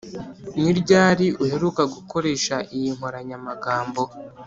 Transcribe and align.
ni 0.61 0.71
ryari 0.79 1.27
uheruka 1.43 1.81
gukoresha 1.93 2.55
iyi 2.75 2.89
nkoranyamagambo? 2.97 4.01